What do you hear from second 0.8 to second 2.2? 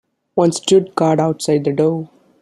guard outside the door.